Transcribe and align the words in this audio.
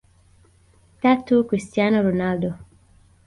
Tatu 1.01 1.43
Christiano 1.45 2.01
Ronaldo 2.01 2.57